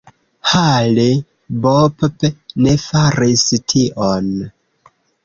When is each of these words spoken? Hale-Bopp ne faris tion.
Hale-Bopp 0.51 2.07
ne 2.65 2.73
faris 2.87 3.45
tion. 3.75 4.31